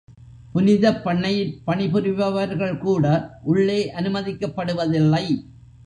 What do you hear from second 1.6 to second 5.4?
பணிபுரிபவர்கள் கூட உள்ளே அனுமதிக்கப்படுவதில்லை.